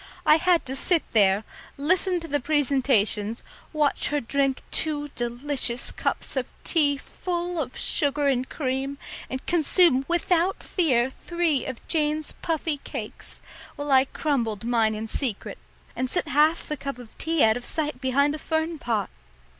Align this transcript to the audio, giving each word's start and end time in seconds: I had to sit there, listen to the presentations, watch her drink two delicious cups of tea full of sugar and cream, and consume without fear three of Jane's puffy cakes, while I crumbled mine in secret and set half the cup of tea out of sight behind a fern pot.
I 0.25 0.37
had 0.37 0.65
to 0.65 0.75
sit 0.75 1.03
there, 1.13 1.43
listen 1.77 2.19
to 2.21 2.27
the 2.27 2.39
presentations, 2.39 3.43
watch 3.71 4.07
her 4.07 4.19
drink 4.19 4.63
two 4.71 5.09
delicious 5.09 5.91
cups 5.91 6.35
of 6.35 6.47
tea 6.63 6.97
full 6.97 7.61
of 7.61 7.77
sugar 7.77 8.27
and 8.27 8.49
cream, 8.49 8.97
and 9.29 9.45
consume 9.45 10.03
without 10.07 10.63
fear 10.63 11.11
three 11.11 11.67
of 11.67 11.87
Jane's 11.87 12.33
puffy 12.41 12.77
cakes, 12.77 13.43
while 13.75 13.91
I 13.91 14.05
crumbled 14.05 14.63
mine 14.63 14.95
in 14.95 15.05
secret 15.05 15.59
and 15.95 16.09
set 16.09 16.29
half 16.29 16.67
the 16.67 16.77
cup 16.77 16.97
of 16.97 17.15
tea 17.19 17.43
out 17.43 17.55
of 17.55 17.63
sight 17.63 18.01
behind 18.01 18.33
a 18.33 18.39
fern 18.39 18.79
pot. 18.79 19.11